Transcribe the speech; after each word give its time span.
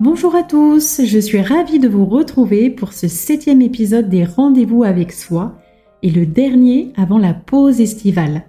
Bonjour 0.00 0.36
à 0.36 0.44
tous, 0.44 1.00
je 1.04 1.18
suis 1.18 1.40
ravie 1.40 1.80
de 1.80 1.88
vous 1.88 2.06
retrouver 2.06 2.70
pour 2.70 2.92
ce 2.92 3.08
septième 3.08 3.60
épisode 3.60 4.08
des 4.08 4.24
Rendez-vous 4.24 4.84
avec 4.84 5.10
soi 5.10 5.58
et 6.04 6.10
le 6.12 6.24
dernier 6.24 6.92
avant 6.96 7.18
la 7.18 7.34
pause 7.34 7.80
estivale. 7.80 8.44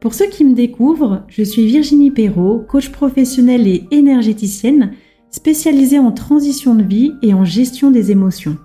Pour 0.00 0.12
ceux 0.12 0.26
qui 0.26 0.44
me 0.44 0.52
découvrent, 0.52 1.22
je 1.28 1.42
suis 1.44 1.64
Virginie 1.64 2.10
Perrault, 2.10 2.58
coach 2.68 2.90
professionnelle 2.90 3.66
et 3.66 3.86
énergéticienne 3.90 4.92
spécialisée 5.30 5.98
en 5.98 6.12
transition 6.12 6.74
de 6.74 6.82
vie 6.82 7.12
et 7.22 7.32
en 7.32 7.46
gestion 7.46 7.90
des 7.90 8.10
émotions. 8.10 8.58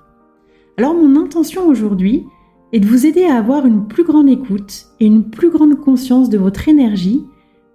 Alors 0.76 0.96
mon 0.96 1.16
intention 1.16 1.66
aujourd'hui 1.66 2.26
est 2.74 2.82
de 2.82 2.88
vous 2.88 3.06
aider 3.06 3.24
à 3.24 3.38
avoir 3.38 3.66
une 3.66 3.88
plus 3.88 4.04
grande 4.04 4.28
écoute 4.28 4.88
et 5.00 5.06
une 5.06 5.30
plus 5.30 5.50
grande 5.50 5.76
conscience 5.76 6.30
de 6.30 6.38
votre 6.38 6.68
énergie 6.68 7.24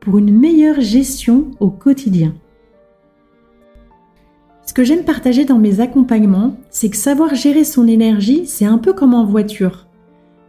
pour 0.01 0.19
une 0.19 0.39
meilleure 0.39 0.83
gestion 0.83 1.53
au 1.59 1.71
quotidien. 1.71 2.35
Ce 4.73 4.75
que 4.75 4.85
j'aime 4.85 5.05
partager 5.05 5.45
dans 5.45 5.59
mes 5.59 5.81
accompagnements, 5.81 6.57
c'est 6.71 6.89
que 6.89 6.97
savoir 6.97 7.35
gérer 7.35 7.63
son 7.63 7.87
énergie, 7.87 8.47
c'est 8.47 8.65
un 8.65 8.79
peu 8.79 8.95
comme 8.95 9.13
en 9.13 9.27
voiture. 9.27 9.87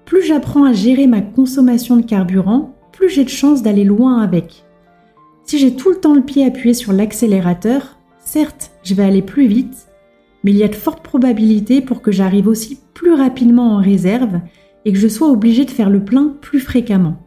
Plus 0.06 0.24
j'apprends 0.24 0.64
à 0.64 0.72
gérer 0.72 1.08
ma 1.08 1.20
consommation 1.20 1.98
de 1.98 2.06
carburant, 2.06 2.74
plus 2.94 3.10
j'ai 3.10 3.26
de 3.26 3.30
chances 3.30 3.64
d'aller 3.64 3.84
loin 3.84 4.22
avec. 4.22 4.64
Si 5.44 5.60
j'ai 5.60 5.76
tout 5.76 5.90
le 5.90 5.98
temps 5.98 6.14
le 6.14 6.22
pied 6.22 6.46
appuyé 6.46 6.74
sur 6.74 6.94
l'accélérateur, 6.94 7.98
certes, 8.18 8.72
je 8.84 8.94
vais 8.94 9.04
aller 9.04 9.22
plus 9.22 9.46
vite, 9.46 9.90
mais 10.46 10.52
il 10.52 10.58
y 10.58 10.64
a 10.64 10.70
de 10.70 10.76
fortes 10.76 11.04
probabilités 11.04 11.82
pour 11.82 12.02
que 12.02 12.14
j'arrive 12.14 12.48
aussi 12.48 12.80
plus 12.94 13.12
rapidement 13.12 13.74
en 13.74 13.82
réserve 13.82 14.40
et 14.86 14.94
que 14.94 15.00
je 15.00 15.10
sois 15.10 15.32
obligé 15.32 15.66
de 15.66 15.72
faire 15.72 15.90
le 15.90 16.06
plein 16.06 16.34
plus 16.40 16.62
fréquemment. 16.62 17.18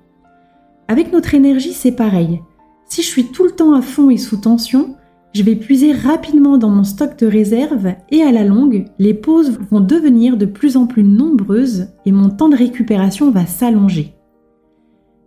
Avec 0.88 1.12
notre 1.12 1.34
énergie, 1.34 1.74
c'est 1.74 1.92
pareil. 1.92 2.40
Si 2.88 3.02
je 3.02 3.08
suis 3.08 3.26
tout 3.26 3.44
le 3.44 3.50
temps 3.50 3.74
à 3.74 3.82
fond 3.82 4.08
et 4.08 4.16
sous 4.16 4.38
tension, 4.38 4.96
je 5.36 5.42
vais 5.42 5.54
puiser 5.54 5.92
rapidement 5.92 6.56
dans 6.56 6.70
mon 6.70 6.82
stock 6.82 7.18
de 7.18 7.26
réserve 7.26 7.92
et 8.10 8.22
à 8.22 8.32
la 8.32 8.42
longue, 8.42 8.86
les 8.98 9.12
pauses 9.12 9.58
vont 9.70 9.80
devenir 9.80 10.38
de 10.38 10.46
plus 10.46 10.78
en 10.78 10.86
plus 10.86 11.04
nombreuses 11.04 11.88
et 12.06 12.12
mon 12.12 12.30
temps 12.30 12.48
de 12.48 12.56
récupération 12.56 13.30
va 13.30 13.44
s'allonger. 13.44 14.14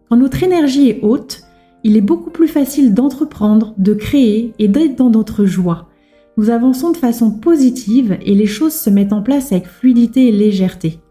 Quand 0.09 0.17
notre 0.17 0.41
énergie 0.41 0.89
est 0.89 0.99
haute, 1.03 1.43
il 1.83 1.95
est 1.95 2.01
beaucoup 2.01 2.31
plus 2.31 2.47
facile 2.47 2.95
d'entreprendre, 2.95 3.75
de 3.77 3.93
créer 3.93 4.55
et 4.57 4.67
d'être 4.67 4.95
dans 4.95 5.11
notre 5.11 5.45
joie. 5.45 5.89
Nous 6.37 6.49
avançons 6.49 6.89
de 6.91 6.97
façon 6.97 7.29
positive 7.29 8.17
et 8.23 8.33
les 8.33 8.47
choses 8.47 8.73
se 8.73 8.89
mettent 8.89 9.13
en 9.13 9.21
place 9.21 9.51
avec 9.51 9.67
fluidité 9.67 10.27
et 10.27 10.31
légèreté. 10.31 11.01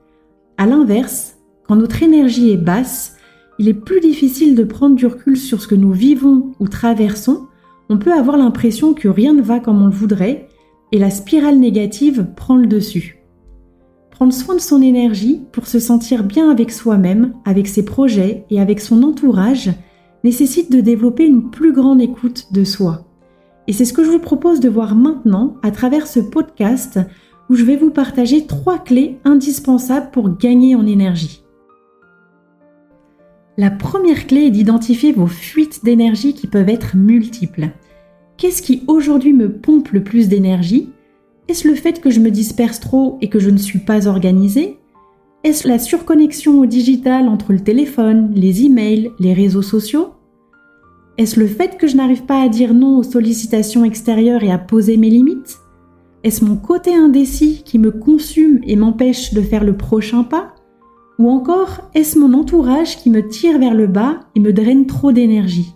A 0.56 0.66
l'inverse, 0.66 1.36
quand 1.68 1.76
notre 1.76 2.02
énergie 2.02 2.50
est 2.50 2.56
basse, 2.56 3.14
il 3.60 3.68
est 3.68 3.74
plus 3.74 4.00
difficile 4.00 4.56
de 4.56 4.64
prendre 4.64 4.96
du 4.96 5.06
recul 5.06 5.36
sur 5.36 5.62
ce 5.62 5.68
que 5.68 5.76
nous 5.76 5.92
vivons 5.92 6.50
ou 6.58 6.66
traversons 6.66 7.47
on 7.88 7.98
peut 7.98 8.12
avoir 8.12 8.36
l'impression 8.36 8.94
que 8.94 9.08
rien 9.08 9.32
ne 9.32 9.42
va 9.42 9.60
comme 9.60 9.82
on 9.82 9.86
le 9.86 9.92
voudrait 9.92 10.48
et 10.92 10.98
la 10.98 11.10
spirale 11.10 11.58
négative 11.58 12.26
prend 12.36 12.56
le 12.56 12.66
dessus. 12.66 13.22
Prendre 14.10 14.32
soin 14.32 14.56
de 14.56 14.60
son 14.60 14.82
énergie 14.82 15.42
pour 15.52 15.66
se 15.66 15.78
sentir 15.78 16.24
bien 16.24 16.50
avec 16.50 16.72
soi-même, 16.72 17.34
avec 17.44 17.68
ses 17.68 17.84
projets 17.84 18.44
et 18.50 18.60
avec 18.60 18.80
son 18.80 19.02
entourage 19.02 19.70
nécessite 20.24 20.72
de 20.72 20.80
développer 20.80 21.24
une 21.24 21.50
plus 21.50 21.72
grande 21.72 22.00
écoute 22.00 22.52
de 22.52 22.64
soi. 22.64 23.04
Et 23.68 23.72
c'est 23.72 23.84
ce 23.84 23.92
que 23.92 24.04
je 24.04 24.10
vous 24.10 24.18
propose 24.18 24.60
de 24.60 24.68
voir 24.68 24.96
maintenant 24.96 25.56
à 25.62 25.70
travers 25.70 26.06
ce 26.06 26.20
podcast 26.20 26.98
où 27.48 27.54
je 27.54 27.64
vais 27.64 27.76
vous 27.76 27.90
partager 27.90 28.46
trois 28.46 28.78
clés 28.78 29.18
indispensables 29.24 30.10
pour 30.10 30.36
gagner 30.36 30.74
en 30.74 30.86
énergie. 30.86 31.42
La 33.58 33.72
première 33.72 34.28
clé 34.28 34.42
est 34.42 34.50
d'identifier 34.52 35.10
vos 35.10 35.26
fuites 35.26 35.84
d'énergie 35.84 36.32
qui 36.32 36.46
peuvent 36.46 36.68
être 36.68 36.96
multiples. 36.96 37.70
Qu'est-ce 38.36 38.62
qui 38.62 38.84
aujourd'hui 38.86 39.32
me 39.32 39.50
pompe 39.50 39.88
le 39.88 40.04
plus 40.04 40.28
d'énergie? 40.28 40.90
Est-ce 41.48 41.66
le 41.66 41.74
fait 41.74 42.00
que 42.00 42.08
je 42.08 42.20
me 42.20 42.30
disperse 42.30 42.78
trop 42.78 43.18
et 43.20 43.28
que 43.28 43.40
je 43.40 43.50
ne 43.50 43.58
suis 43.58 43.80
pas 43.80 44.06
organisée? 44.06 44.78
Est-ce 45.42 45.66
la 45.66 45.80
surconnexion 45.80 46.60
au 46.60 46.66
digital 46.66 47.26
entre 47.26 47.52
le 47.52 47.58
téléphone, 47.58 48.30
les 48.32 48.64
emails, 48.64 49.10
les 49.18 49.32
réseaux 49.32 49.62
sociaux? 49.62 50.10
Est-ce 51.16 51.40
le 51.40 51.48
fait 51.48 51.78
que 51.78 51.88
je 51.88 51.96
n'arrive 51.96 52.26
pas 52.26 52.40
à 52.40 52.48
dire 52.48 52.74
non 52.74 52.98
aux 52.98 53.02
sollicitations 53.02 53.84
extérieures 53.84 54.44
et 54.44 54.52
à 54.52 54.58
poser 54.58 54.96
mes 54.96 55.10
limites? 55.10 55.58
Est-ce 56.22 56.44
mon 56.44 56.54
côté 56.54 56.94
indécis 56.94 57.62
qui 57.64 57.80
me 57.80 57.90
consume 57.90 58.60
et 58.62 58.76
m'empêche 58.76 59.34
de 59.34 59.42
faire 59.42 59.64
le 59.64 59.76
prochain 59.76 60.22
pas? 60.22 60.54
Ou 61.18 61.30
encore, 61.30 61.90
est-ce 61.94 62.18
mon 62.18 62.32
entourage 62.32 62.96
qui 62.96 63.10
me 63.10 63.26
tire 63.26 63.58
vers 63.58 63.74
le 63.74 63.86
bas 63.86 64.20
et 64.34 64.40
me 64.40 64.52
draine 64.52 64.86
trop 64.86 65.10
d'énergie? 65.10 65.74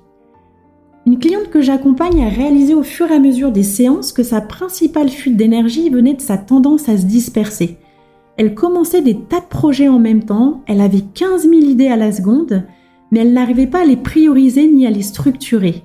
Une 1.04 1.18
cliente 1.18 1.50
que 1.50 1.60
j'accompagne 1.60 2.22
a 2.22 2.28
réalisé 2.28 2.74
au 2.74 2.84
fur 2.84 3.10
et 3.10 3.14
à 3.14 3.18
mesure 3.18 3.50
des 3.50 3.64
séances 3.64 4.12
que 4.12 4.22
sa 4.22 4.40
principale 4.40 5.08
fuite 5.08 5.36
d'énergie 5.36 5.90
venait 5.90 6.14
de 6.14 6.20
sa 6.20 6.38
tendance 6.38 6.88
à 6.88 6.96
se 6.96 7.06
disperser. 7.06 7.78
Elle 8.36 8.54
commençait 8.54 9.02
des 9.02 9.18
tas 9.18 9.40
de 9.40 9.46
projets 9.46 9.88
en 9.88 9.98
même 9.98 10.24
temps, 10.24 10.62
elle 10.66 10.80
avait 10.80 11.02
15 11.14 11.42
000 11.42 11.54
idées 11.54 11.88
à 11.88 11.96
la 11.96 12.12
seconde, 12.12 12.64
mais 13.10 13.20
elle 13.20 13.32
n'arrivait 13.32 13.66
pas 13.66 13.82
à 13.82 13.84
les 13.84 13.96
prioriser 13.96 14.68
ni 14.68 14.86
à 14.86 14.90
les 14.90 15.02
structurer. 15.02 15.82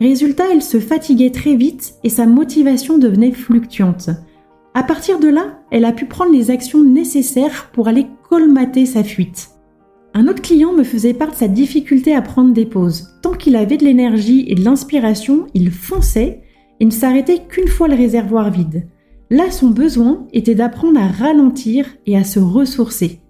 Résultat, 0.00 0.44
elle 0.52 0.62
se 0.62 0.78
fatiguait 0.78 1.30
très 1.30 1.54
vite 1.56 1.94
et 2.04 2.08
sa 2.08 2.26
motivation 2.26 2.98
devenait 2.98 3.32
fluctuante. 3.32 4.10
À 4.74 4.84
partir 4.84 5.18
de 5.18 5.28
là, 5.28 5.58
elle 5.70 5.84
a 5.84 5.92
pu 5.92 6.06
prendre 6.06 6.32
les 6.32 6.50
actions 6.50 6.82
nécessaires 6.82 7.70
pour 7.72 7.88
aller 7.88 8.06
colmater 8.32 8.86
sa 8.86 9.04
fuite. 9.04 9.50
Un 10.14 10.26
autre 10.26 10.40
client 10.40 10.72
me 10.72 10.84
faisait 10.84 11.12
part 11.12 11.32
de 11.32 11.36
sa 11.36 11.48
difficulté 11.48 12.14
à 12.14 12.22
prendre 12.22 12.54
des 12.54 12.64
pauses. 12.64 13.08
Tant 13.20 13.32
qu'il 13.32 13.56
avait 13.56 13.76
de 13.76 13.84
l'énergie 13.84 14.46
et 14.48 14.54
de 14.54 14.64
l'inspiration, 14.64 15.48
il 15.52 15.70
fonçait 15.70 16.40
et 16.80 16.86
ne 16.86 16.90
s'arrêtait 16.90 17.42
qu'une 17.46 17.68
fois 17.68 17.88
le 17.88 17.94
réservoir 17.94 18.50
vide. 18.50 18.88
Là, 19.28 19.50
son 19.50 19.68
besoin 19.68 20.26
était 20.32 20.54
d'apprendre 20.54 20.98
à 20.98 21.08
ralentir 21.08 21.84
et 22.06 22.16
à 22.16 22.24
se 22.24 22.38
ressourcer. 22.38 23.20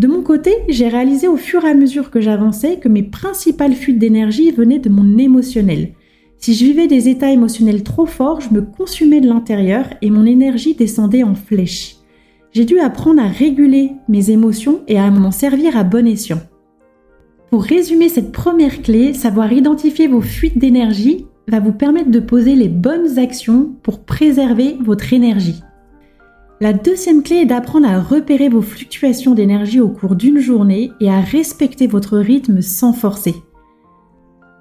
De 0.00 0.08
mon 0.08 0.22
côté, 0.22 0.52
j'ai 0.68 0.88
réalisé 0.88 1.28
au 1.28 1.36
fur 1.36 1.64
et 1.64 1.70
à 1.70 1.74
mesure 1.74 2.10
que 2.10 2.20
j'avançais 2.20 2.80
que 2.80 2.88
mes 2.88 3.04
principales 3.04 3.74
fuites 3.74 4.00
d'énergie 4.00 4.50
venaient 4.50 4.80
de 4.80 4.90
mon 4.90 5.16
émotionnel. 5.16 5.92
Si 6.38 6.54
je 6.54 6.64
vivais 6.64 6.88
des 6.88 7.08
états 7.08 7.30
émotionnels 7.30 7.84
trop 7.84 8.06
forts, 8.06 8.40
je 8.40 8.52
me 8.52 8.62
consumais 8.62 9.20
de 9.20 9.28
l'intérieur 9.28 9.86
et 10.02 10.10
mon 10.10 10.26
énergie 10.26 10.74
descendait 10.74 11.22
en 11.22 11.36
flèche 11.36 11.97
j'ai 12.52 12.64
dû 12.64 12.78
apprendre 12.78 13.22
à 13.22 13.28
réguler 13.28 13.92
mes 14.08 14.30
émotions 14.30 14.80
et 14.88 14.98
à 14.98 15.10
m'en 15.10 15.30
servir 15.30 15.76
à 15.76 15.84
bon 15.84 16.06
escient. 16.06 16.40
Pour 17.50 17.64
résumer 17.64 18.08
cette 18.08 18.32
première 18.32 18.82
clé, 18.82 19.14
savoir 19.14 19.52
identifier 19.52 20.06
vos 20.06 20.20
fuites 20.20 20.58
d'énergie 20.58 21.26
va 21.48 21.60
vous 21.60 21.72
permettre 21.72 22.10
de 22.10 22.20
poser 22.20 22.54
les 22.54 22.68
bonnes 22.68 23.18
actions 23.18 23.70
pour 23.82 24.00
préserver 24.00 24.76
votre 24.80 25.12
énergie. 25.12 25.62
La 26.60 26.72
deuxième 26.72 27.22
clé 27.22 27.36
est 27.36 27.46
d'apprendre 27.46 27.88
à 27.88 28.00
repérer 28.00 28.48
vos 28.48 28.62
fluctuations 28.62 29.34
d'énergie 29.34 29.80
au 29.80 29.88
cours 29.88 30.16
d'une 30.16 30.40
journée 30.40 30.90
et 31.00 31.08
à 31.08 31.20
respecter 31.20 31.86
votre 31.86 32.18
rythme 32.18 32.60
sans 32.60 32.92
forcer. 32.92 33.36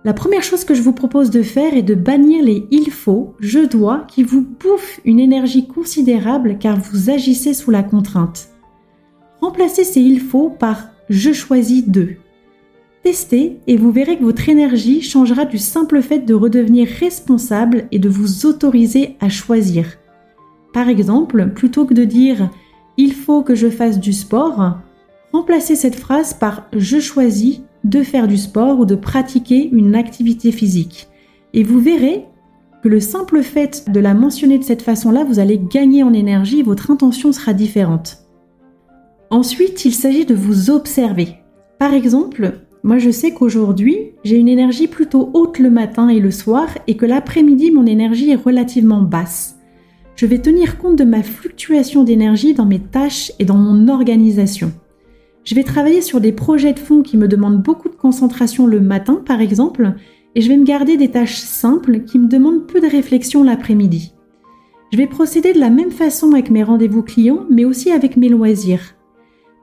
La 0.08 0.14
première 0.14 0.42
chose 0.42 0.64
que 0.64 0.74
je 0.74 0.82
vous 0.82 0.94
propose 0.94 1.32
de 1.32 1.42
faire 1.44 1.74
est 1.74 1.84
de 1.84 1.94
bannir 1.94 2.42
les 2.42 2.66
il 2.72 2.92
faut, 2.92 3.34
je 3.42 3.60
dois 3.60 4.06
qui 4.08 4.24
vous 4.24 4.40
bouffent 4.42 5.02
une 5.04 5.20
énergie 5.20 5.68
considérable 5.68 6.60
car 6.62 6.80
vous 6.80 7.10
agissez 7.10 7.54
sous 7.54 7.72
la 7.72 7.84
contrainte. 7.84 8.48
Remplacez 9.42 9.84
ces 9.84 10.00
il 10.00 10.22
faut 10.22 10.50
par 10.50 10.92
je 11.10 11.34
choisis 11.34 11.86
de. 11.86 12.12
Testez 13.04 13.60
et 13.68 13.76
vous 13.76 13.92
verrez 13.92 14.18
que 14.18 14.24
votre 14.24 14.48
énergie 14.48 15.02
changera 15.02 15.44
du 15.44 15.58
simple 15.58 16.02
fait 16.02 16.20
de 16.20 16.34
redevenir 16.34 16.88
responsable 16.88 17.90
et 17.92 18.00
de 18.00 18.08
vous 18.08 18.46
autoriser 18.46 19.18
à 19.20 19.28
choisir. 19.28 19.98
Par 20.72 20.88
exemple, 20.88 21.50
plutôt 21.54 21.84
que 21.84 21.94
de 21.94 22.06
dire 22.06 22.50
il 22.96 23.12
faut 23.12 23.44
que 23.44 23.56
je 23.56 23.70
fasse 23.70 24.00
du 24.00 24.14
sport, 24.14 24.78
remplacez 25.32 25.76
cette 25.76 25.96
phrase 25.96 26.34
par 26.34 26.68
je 26.74 27.00
choisis 27.00 27.62
de 27.84 28.04
faire 28.04 28.28
du 28.28 28.38
sport 28.38 28.80
ou 28.80 28.86
de 28.86 28.96
pratiquer 28.96 29.70
une 29.72 29.96
activité 29.96 30.52
physique. 30.52 31.08
Et 31.54 31.64
vous 31.64 31.80
verrez 31.80 32.26
que 32.84 32.90
le 32.90 33.00
simple 33.00 33.42
fait 33.42 33.90
de 33.90 34.00
la 34.00 34.14
mentionner 34.14 34.60
de 34.60 34.64
cette 34.64 34.82
façon-là, 34.82 35.24
vous 35.24 35.40
allez 35.40 35.58
gagner 35.58 36.04
en 36.04 36.14
énergie, 36.14 36.62
votre 36.62 36.92
intention 36.92 37.32
sera 37.32 37.54
différente. 37.54 38.20
Ensuite, 39.30 39.84
il 39.86 39.94
s'agit 39.94 40.26
de 40.26 40.36
vous 40.36 40.70
observer. 40.70 41.36
Par 41.80 41.94
exemple, 41.94 42.60
moi 42.84 42.98
je 42.98 43.10
sais 43.10 43.32
qu'aujourd'hui, 43.32 44.12
j'ai 44.24 44.38
une 44.38 44.48
énergie 44.48 44.88
plutôt 44.88 45.30
haute 45.34 45.60
le 45.60 45.70
matin 45.70 46.10
et 46.10 46.20
le 46.20 46.32
soir 46.32 46.68
et 46.88 46.96
que 46.96 47.06
l'après-midi, 47.06 47.72
mon 47.72 47.86
énergie 47.86 48.32
est 48.32 48.36
relativement 48.36 49.02
basse. 49.02 49.58
Je 50.16 50.26
vais 50.26 50.40
tenir 50.40 50.78
compte 50.78 50.98
de 50.98 51.04
ma 51.04 51.22
fluctuation 51.24 52.04
d'énergie 52.04 52.54
dans 52.54 52.66
mes 52.66 52.80
tâches 52.80 53.32
et 53.38 53.46
dans 53.46 53.58
mon 53.58 53.88
organisation. 53.88 54.72
Je 55.48 55.56
vais 55.56 55.64
travailler 55.64 56.02
sur 56.02 56.20
des 56.20 56.34
projets 56.34 56.74
de 56.74 56.80
fond 56.80 57.02
qui 57.02 57.16
me 57.16 57.30
demandent 57.30 57.64
beaucoup 57.64 57.88
de 57.88 57.96
concentration 57.96 58.68
le 58.68 58.82
matin, 58.82 59.22
par 59.26 59.40
exemple, 59.40 59.94
et 60.36 60.42
je 60.42 60.50
vais 60.50 60.58
me 60.58 60.66
garder 60.66 60.98
des 60.98 61.10
tâches 61.10 61.38
simples 61.38 62.04
qui 62.04 62.20
me 62.20 62.28
demandent 62.28 62.68
peu 62.68 62.82
de 62.82 62.86
réflexion 62.86 63.44
l'après-midi. 63.44 64.14
Je 64.92 64.98
vais 64.98 65.08
procéder 65.08 65.54
de 65.54 65.60
la 65.60 65.70
même 65.70 65.92
façon 65.92 66.34
avec 66.34 66.50
mes 66.50 66.64
rendez-vous 66.64 67.02
clients, 67.02 67.46
mais 67.50 67.64
aussi 67.64 67.92
avec 67.92 68.18
mes 68.18 68.28
loisirs. 68.28 68.96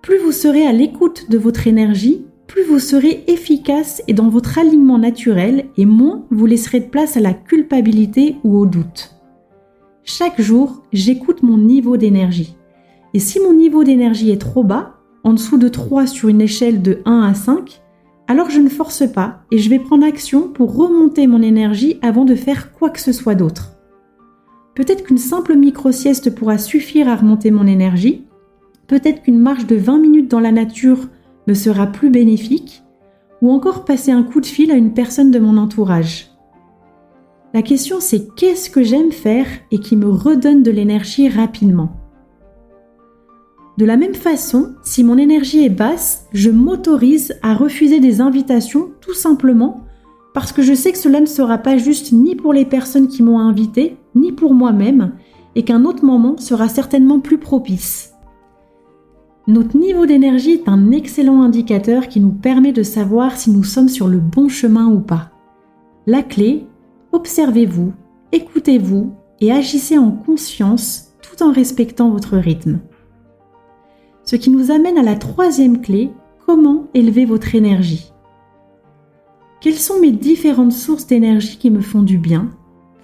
Plus 0.00 0.16
vous 0.16 0.32
serez 0.32 0.66
à 0.66 0.72
l'écoute 0.72 1.28
de 1.28 1.36
votre 1.36 1.66
énergie, 1.66 2.24
plus 2.46 2.64
vous 2.64 2.78
serez 2.78 3.22
efficace 3.26 4.02
et 4.08 4.14
dans 4.14 4.30
votre 4.30 4.58
alignement 4.58 4.98
naturel, 4.98 5.66
et 5.76 5.84
moins 5.84 6.24
vous 6.30 6.46
laisserez 6.46 6.80
de 6.80 6.88
place 6.88 7.18
à 7.18 7.20
la 7.20 7.34
culpabilité 7.34 8.36
ou 8.42 8.56
au 8.56 8.64
doute. 8.64 9.20
chaque 10.02 10.40
jour, 10.40 10.82
j'écoute 10.94 11.42
mon 11.42 11.58
niveau 11.58 11.98
d'énergie. 11.98 12.56
Et 13.12 13.18
si 13.18 13.38
mon 13.38 13.52
niveau 13.52 13.84
d'énergie 13.84 14.30
est 14.30 14.40
trop 14.40 14.64
bas, 14.64 14.93
en 15.24 15.32
dessous 15.32 15.56
de 15.56 15.68
3 15.68 16.06
sur 16.06 16.28
une 16.28 16.42
échelle 16.42 16.82
de 16.82 17.00
1 17.06 17.22
à 17.22 17.34
5, 17.34 17.82
alors 18.28 18.50
je 18.50 18.60
ne 18.60 18.68
force 18.68 19.04
pas 19.10 19.40
et 19.50 19.58
je 19.58 19.70
vais 19.70 19.78
prendre 19.78 20.06
action 20.06 20.48
pour 20.48 20.76
remonter 20.76 21.26
mon 21.26 21.42
énergie 21.42 21.98
avant 22.02 22.24
de 22.24 22.34
faire 22.34 22.72
quoi 22.72 22.90
que 22.90 23.00
ce 23.00 23.12
soit 23.12 23.34
d'autre. 23.34 23.72
Peut-être 24.74 25.04
qu'une 25.04 25.18
simple 25.18 25.54
micro-sieste 25.54 26.34
pourra 26.34 26.58
suffire 26.58 27.08
à 27.08 27.16
remonter 27.16 27.50
mon 27.50 27.66
énergie, 27.66 28.24
peut-être 28.86 29.22
qu'une 29.22 29.38
marche 29.38 29.66
de 29.66 29.76
20 29.76 29.98
minutes 29.98 30.30
dans 30.30 30.40
la 30.40 30.52
nature 30.52 31.08
me 31.46 31.54
sera 31.54 31.86
plus 31.86 32.10
bénéfique, 32.10 32.82
ou 33.40 33.50
encore 33.50 33.84
passer 33.84 34.10
un 34.10 34.22
coup 34.22 34.40
de 34.40 34.46
fil 34.46 34.70
à 34.70 34.76
une 34.76 34.94
personne 34.94 35.30
de 35.30 35.38
mon 35.38 35.56
entourage. 35.56 36.30
La 37.52 37.62
question 37.62 37.98
c'est 38.00 38.34
qu'est-ce 38.34 38.68
que 38.68 38.82
j'aime 38.82 39.12
faire 39.12 39.46
et 39.70 39.78
qui 39.78 39.96
me 39.96 40.08
redonne 40.08 40.62
de 40.62 40.70
l'énergie 40.70 41.28
rapidement? 41.28 42.03
De 43.76 43.84
la 43.84 43.96
même 43.96 44.14
façon, 44.14 44.74
si 44.82 45.02
mon 45.02 45.18
énergie 45.18 45.64
est 45.64 45.70
basse, 45.70 46.26
je 46.32 46.50
m'autorise 46.50 47.34
à 47.42 47.54
refuser 47.54 47.98
des 47.98 48.20
invitations 48.20 48.90
tout 49.00 49.14
simplement 49.14 49.84
parce 50.32 50.52
que 50.52 50.62
je 50.62 50.74
sais 50.74 50.92
que 50.92 50.98
cela 50.98 51.20
ne 51.20 51.26
sera 51.26 51.58
pas 51.58 51.76
juste 51.76 52.12
ni 52.12 52.34
pour 52.34 52.52
les 52.52 52.64
personnes 52.64 53.08
qui 53.08 53.22
m'ont 53.22 53.38
invité, 53.38 53.96
ni 54.16 54.32
pour 54.32 54.52
moi-même, 54.52 55.12
et 55.54 55.62
qu'un 55.62 55.84
autre 55.84 56.04
moment 56.04 56.36
sera 56.36 56.68
certainement 56.68 57.20
plus 57.20 57.38
propice. 57.38 58.12
Notre 59.46 59.76
niveau 59.76 60.06
d'énergie 60.06 60.52
est 60.52 60.68
un 60.68 60.90
excellent 60.90 61.42
indicateur 61.42 62.08
qui 62.08 62.18
nous 62.18 62.32
permet 62.32 62.72
de 62.72 62.82
savoir 62.82 63.36
si 63.36 63.50
nous 63.50 63.62
sommes 63.62 63.88
sur 63.88 64.08
le 64.08 64.18
bon 64.18 64.48
chemin 64.48 64.86
ou 64.86 65.00
pas. 65.00 65.30
La 66.06 66.22
clé, 66.22 66.66
observez-vous, 67.12 67.92
écoutez-vous 68.32 69.12
et 69.40 69.52
agissez 69.52 69.98
en 69.98 70.10
conscience 70.10 71.12
tout 71.22 71.44
en 71.44 71.52
respectant 71.52 72.10
votre 72.10 72.36
rythme. 72.36 72.80
Ce 74.24 74.36
qui 74.36 74.50
nous 74.50 74.70
amène 74.70 74.98
à 74.98 75.02
la 75.02 75.16
troisième 75.16 75.80
clé, 75.80 76.10
comment 76.46 76.88
élever 76.94 77.24
votre 77.24 77.54
énergie. 77.54 78.12
Quelles 79.60 79.74
sont 79.74 80.00
mes 80.00 80.12
différentes 80.12 80.72
sources 80.72 81.06
d'énergie 81.06 81.58
qui 81.58 81.70
me 81.70 81.80
font 81.80 82.02
du 82.02 82.18
bien? 82.18 82.50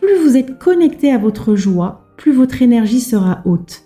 Plus 0.00 0.16
vous 0.22 0.36
êtes 0.36 0.58
connecté 0.58 1.12
à 1.12 1.18
votre 1.18 1.54
joie, 1.54 2.06
plus 2.16 2.32
votre 2.32 2.62
énergie 2.62 3.00
sera 3.00 3.42
haute. 3.44 3.82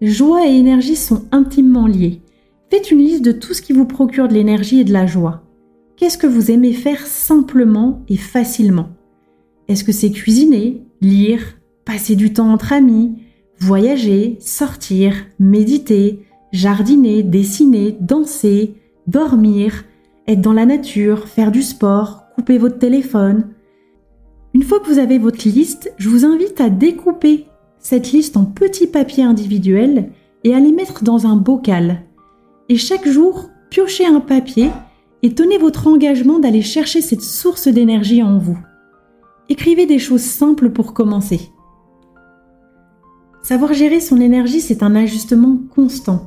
Joie 0.00 0.46
et 0.46 0.54
énergie 0.54 0.96
sont 0.96 1.24
intimement 1.32 1.86
liés. 1.86 2.22
Faites 2.70 2.90
une 2.90 2.98
liste 2.98 3.24
de 3.24 3.32
tout 3.32 3.54
ce 3.54 3.62
qui 3.62 3.72
vous 3.72 3.86
procure 3.86 4.28
de 4.28 4.34
l'énergie 4.34 4.80
et 4.80 4.84
de 4.84 4.92
la 4.92 5.06
joie. 5.06 5.42
Qu'est-ce 5.96 6.18
que 6.18 6.26
vous 6.26 6.50
aimez 6.50 6.72
faire 6.72 7.06
simplement 7.06 8.02
et 8.08 8.16
facilement? 8.16 8.88
Est-ce 9.68 9.84
que 9.84 9.92
c'est 9.92 10.10
cuisiner, 10.10 10.82
lire, 11.00 11.56
passer 11.84 12.14
du 12.14 12.32
temps 12.32 12.52
entre 12.52 12.72
amis, 12.72 13.14
voyager, 13.58 14.36
sortir, 14.40 15.14
méditer, 15.38 16.24
jardiner, 16.52 17.22
dessiner, 17.22 17.96
danser, 18.00 18.74
dormir, 19.06 19.84
être 20.26 20.40
dans 20.40 20.52
la 20.52 20.66
nature, 20.66 21.28
faire 21.28 21.52
du 21.52 21.62
sport, 21.62 22.24
couper 22.34 22.58
votre 22.58 22.78
téléphone. 22.78 23.48
Une 24.54 24.62
fois 24.62 24.80
que 24.80 24.86
vous 24.86 24.98
avez 24.98 25.18
votre 25.18 25.48
liste, 25.48 25.92
je 25.98 26.08
vous 26.08 26.24
invite 26.24 26.60
à 26.60 26.70
découper 26.70 27.46
cette 27.78 28.12
liste 28.12 28.36
en 28.36 28.44
petits 28.44 28.86
papiers 28.86 29.24
individuels 29.24 30.10
et 30.44 30.54
à 30.54 30.60
les 30.60 30.72
mettre 30.72 31.04
dans 31.04 31.26
un 31.26 31.36
bocal. 31.36 32.02
Et 32.68 32.76
chaque 32.76 33.06
jour, 33.06 33.50
piochez 33.70 34.06
un 34.06 34.20
papier 34.20 34.70
et 35.22 35.34
tenez 35.34 35.58
votre 35.58 35.86
engagement 35.86 36.38
d'aller 36.38 36.62
chercher 36.62 37.00
cette 37.00 37.22
source 37.22 37.68
d'énergie 37.68 38.22
en 38.22 38.38
vous. 38.38 38.58
Écrivez 39.48 39.86
des 39.86 39.98
choses 39.98 40.22
simples 40.22 40.70
pour 40.70 40.94
commencer. 40.94 41.52
Savoir 43.42 43.72
gérer 43.72 44.00
son 44.00 44.20
énergie, 44.20 44.60
c'est 44.60 44.82
un 44.82 44.96
ajustement 44.96 45.58
constant. 45.74 46.26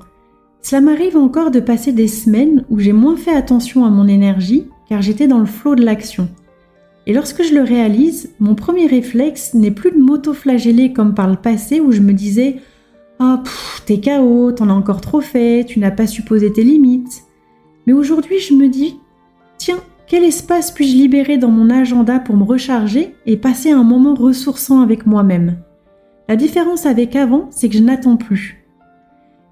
Cela 0.61 0.81
m'arrive 0.81 1.17
encore 1.17 1.51
de 1.51 1.59
passer 1.59 1.91
des 1.91 2.07
semaines 2.07 2.65
où 2.69 2.79
j'ai 2.79 2.94
moins 2.94 3.15
fait 3.15 3.33
attention 3.33 3.85
à 3.85 3.89
mon 3.89 4.07
énergie 4.07 4.67
car 4.88 5.01
j'étais 5.01 5.27
dans 5.27 5.39
le 5.39 5.45
flot 5.45 5.75
de 5.75 5.85
l'action. 5.85 6.27
Et 7.07 7.13
lorsque 7.13 7.44
je 7.44 7.53
le 7.53 7.61
réalise, 7.61 8.31
mon 8.39 8.56
premier 8.56 8.85
réflexe 8.85 9.53
n'est 9.53 9.71
plus 9.71 9.91
de 9.91 9.97
m'auto-flageller 9.97 10.94
comme 10.94 11.15
par 11.15 11.29
le 11.29 11.38
passé 11.38 11.79
où 11.79 11.91
je 11.91 12.01
me 12.01 12.13
disais 12.13 12.57
Ah, 13.19 13.41
oh, 13.44 13.50
t'es 13.85 14.01
KO, 14.01 14.51
t'en 14.51 14.69
as 14.69 14.73
encore 14.73 15.01
trop 15.01 15.21
fait, 15.21 15.65
tu 15.65 15.79
n'as 15.79 15.91
pas 15.91 16.07
supposé 16.07 16.51
tes 16.51 16.63
limites. 16.63 17.23
Mais 17.88 17.94
aujourd'hui, 17.94 18.39
je 18.39 18.53
me 18.53 18.67
dis 18.67 19.00
Tiens, 19.57 19.79
quel 20.07 20.23
espace 20.23 20.71
puis-je 20.71 20.97
libérer 20.97 21.38
dans 21.38 21.50
mon 21.50 21.69
agenda 21.69 22.19
pour 22.19 22.35
me 22.35 22.44
recharger 22.44 23.15
et 23.25 23.38
passer 23.38 23.71
un 23.71 23.83
moment 23.83 24.15
ressourçant 24.15 24.81
avec 24.81 25.06
moi-même? 25.06 25.57
La 26.27 26.35
différence 26.35 26.85
avec 26.85 27.15
avant, 27.15 27.47
c'est 27.50 27.69
que 27.69 27.77
je 27.77 27.83
n'attends 27.83 28.17
plus. 28.17 28.58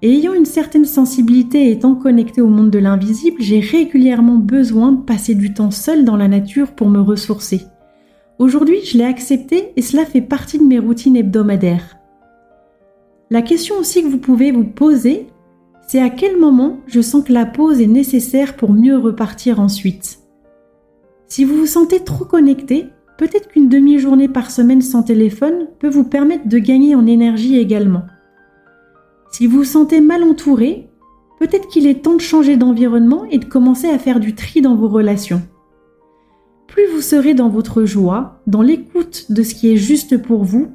Et 0.00 0.12
ayant 0.12 0.34
une 0.34 0.44
certaine 0.44 0.84
sensibilité 0.84 1.66
et 1.66 1.72
étant 1.72 1.96
connecté 1.96 2.40
au 2.40 2.46
monde 2.46 2.70
de 2.70 2.78
l'invisible, 2.78 3.40
j'ai 3.40 3.58
régulièrement 3.58 4.36
besoin 4.36 4.92
de 4.92 5.02
passer 5.02 5.34
du 5.34 5.52
temps 5.54 5.72
seul 5.72 6.04
dans 6.04 6.16
la 6.16 6.28
nature 6.28 6.72
pour 6.72 6.88
me 6.88 7.00
ressourcer. 7.00 7.62
Aujourd'hui, 8.38 8.78
je 8.84 8.96
l'ai 8.96 9.04
accepté 9.04 9.72
et 9.74 9.82
cela 9.82 10.04
fait 10.04 10.20
partie 10.20 10.58
de 10.58 10.64
mes 10.64 10.78
routines 10.78 11.16
hebdomadaires. 11.16 11.96
La 13.30 13.42
question 13.42 13.74
aussi 13.76 14.02
que 14.02 14.08
vous 14.08 14.18
pouvez 14.18 14.52
vous 14.52 14.64
poser, 14.64 15.26
c'est 15.88 16.00
à 16.00 16.10
quel 16.10 16.38
moment 16.38 16.78
je 16.86 17.00
sens 17.00 17.24
que 17.24 17.32
la 17.32 17.46
pause 17.46 17.80
est 17.80 17.86
nécessaire 17.86 18.56
pour 18.56 18.72
mieux 18.72 18.96
repartir 18.96 19.58
ensuite? 19.58 20.20
Si 21.26 21.44
vous 21.44 21.56
vous 21.56 21.66
sentez 21.66 22.00
trop 22.00 22.24
connecté, 22.24 22.86
peut-être 23.18 23.48
qu'une 23.48 23.68
demi-journée 23.68 24.28
par 24.28 24.52
semaine 24.52 24.80
sans 24.80 25.02
téléphone 25.02 25.66
peut 25.80 25.90
vous 25.90 26.04
permettre 26.04 26.46
de 26.46 26.58
gagner 26.58 26.94
en 26.94 27.04
énergie 27.04 27.58
également. 27.58 28.04
Si 29.30 29.46
vous 29.46 29.58
vous 29.58 29.64
sentez 29.64 30.00
mal 30.00 30.22
entouré, 30.24 30.88
peut-être 31.38 31.68
qu'il 31.68 31.86
est 31.86 32.02
temps 32.02 32.16
de 32.16 32.20
changer 32.20 32.56
d'environnement 32.56 33.24
et 33.30 33.38
de 33.38 33.44
commencer 33.44 33.88
à 33.88 33.98
faire 33.98 34.20
du 34.20 34.34
tri 34.34 34.60
dans 34.60 34.74
vos 34.74 34.88
relations. 34.88 35.42
Plus 36.66 36.86
vous 36.92 37.00
serez 37.00 37.34
dans 37.34 37.48
votre 37.48 37.84
joie, 37.84 38.40
dans 38.46 38.62
l'écoute 38.62 39.30
de 39.30 39.42
ce 39.42 39.54
qui 39.54 39.72
est 39.72 39.76
juste 39.76 40.20
pour 40.20 40.44
vous, 40.44 40.68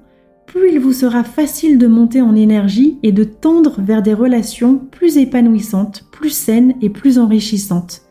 plus 0.48 0.74
il 0.74 0.80
vous 0.80 0.94
sera 0.94 1.24
facile 1.24 1.78
de 1.78 1.88
monter 1.88 2.22
en 2.22 2.36
énergie 2.36 3.00
et 3.04 3.12
de 3.12 3.24
tendre 3.24 3.82
vers 3.82 4.04
des 4.04 4.14
relations 4.14 4.78
plus 4.78 5.18
épanouissantes, 5.18 6.06
plus 6.12 6.30
saines 6.30 6.76
et 6.82 6.90
plus 6.90 7.18
enrichissantes. 7.18 8.04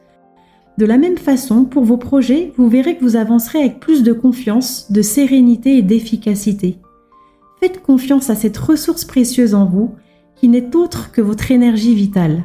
De 0.78 0.86
la 0.86 0.96
même 0.96 1.18
façon, 1.18 1.64
pour 1.64 1.84
vos 1.84 1.98
projets, 1.98 2.52
vous 2.56 2.68
verrez 2.68 2.96
que 2.96 3.02
vous 3.02 3.16
avancerez 3.16 3.60
avec 3.60 3.78
plus 3.78 4.02
de 4.02 4.12
confiance, 4.12 4.90
de 4.90 5.02
sérénité 5.02 5.76
et 5.76 5.82
d'efficacité. 5.82 6.78
Faites 7.60 7.82
confiance 7.82 8.30
à 8.30 8.34
cette 8.34 8.56
ressource 8.56 9.04
précieuse 9.04 9.54
en 9.54 9.66
vous 9.66 9.94
qui 10.42 10.48
n'est 10.48 10.74
autre 10.74 11.12
que 11.12 11.20
votre 11.20 11.52
énergie 11.52 11.94
vitale. 11.94 12.42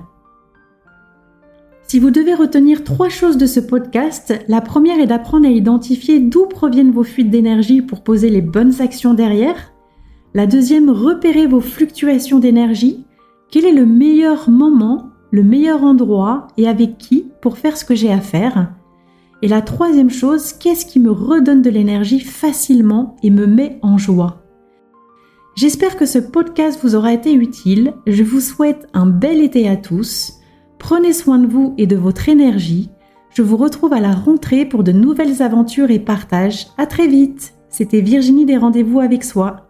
Si 1.88 1.98
vous 1.98 2.12
devez 2.12 2.36
retenir 2.36 2.84
trois 2.84 3.10
choses 3.10 3.38
de 3.38 3.48
ce 3.48 3.60
podcast, 3.60 4.40
la 4.48 4.62
première 4.62 5.00
est 5.00 5.08
d'apprendre 5.08 5.48
à 5.48 5.50
identifier 5.50 6.20
d'où 6.20 6.46
proviennent 6.46 6.92
vos 6.92 7.02
fuites 7.02 7.32
d'énergie 7.32 7.82
pour 7.82 8.04
poser 8.04 8.30
les 8.30 8.44
bonnes 8.44 8.84
actions 8.84 9.16
derrière. 9.16 9.74
La 10.36 10.46
deuxième, 10.46 10.92
repérer 10.92 11.48
vos 11.48 11.60
fluctuations 11.60 12.38
d'énergie. 12.38 13.04
Quel 13.50 13.66
est 13.66 13.74
le 13.74 13.88
meilleur 13.88 14.48
moment, 14.48 15.10
le 15.32 15.42
meilleur 15.42 15.82
endroit 15.82 16.50
et 16.56 16.68
avec 16.68 17.00
qui 17.00 17.32
pour 17.42 17.58
faire 17.58 17.78
ce 17.78 17.86
que 17.86 17.96
j'ai 17.96 18.14
à 18.14 18.22
faire? 18.22 18.76
Et 19.42 19.48
la 19.48 19.62
troisième 19.64 20.12
chose, 20.12 20.54
qu'est-ce 20.54 20.86
qui 20.86 21.00
me 21.00 21.10
redonne 21.10 21.64
de 21.64 21.72
l'énergie 21.72 22.20
facilement 22.20 23.16
et 23.24 23.32
me 23.32 23.48
met 23.48 23.80
en 23.82 23.98
joie? 23.98 24.47
J'espère 25.58 25.98
que 25.98 26.06
ce 26.06 26.20
podcast 26.20 26.80
vous 26.84 26.94
aura 26.94 27.14
été 27.14 27.34
utile. 27.34 27.96
Je 28.06 28.22
vous 28.22 28.42
souhaite 28.42 28.88
un 28.94 29.08
bel 29.08 29.42
été 29.42 29.68
à 29.68 29.76
tous. 29.76 30.34
Prenez 30.78 31.14
soin 31.14 31.40
de 31.40 31.48
vous 31.48 31.74
et 31.80 31.88
de 31.88 31.96
votre 31.96 32.30
énergie. 32.30 32.92
Je 33.32 33.42
vous 33.42 33.58
retrouve 33.58 33.92
à 33.92 34.00
la 34.00 34.12
rentrée 34.12 34.66
pour 34.66 34.84
de 34.84 34.92
nouvelles 34.92 35.42
aventures 35.42 35.90
et 35.90 35.98
partages. 35.98 36.68
À 36.78 36.86
très 36.86 37.08
vite. 37.08 37.56
C'était 37.70 38.02
Virginie 38.02 38.46
des 38.46 38.56
rendez-vous 38.56 39.00
avec 39.00 39.24
soi. 39.24 39.67